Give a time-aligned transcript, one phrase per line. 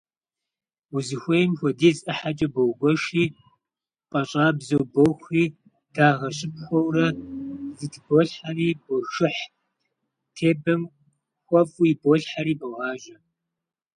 [0.95, 3.25] Узыхуейм хуэдиз ӏыхьэкӏэ боугуэшри
[4.11, 5.43] пӏащӏабзэу бохури,
[5.93, 7.07] дагъэ щыпхуэурэ
[7.77, 9.43] зэтыболхьэри бошыхь,
[10.35, 10.81] тебэм
[11.47, 13.17] хуэфӏу иболъхьэри богъажьэ.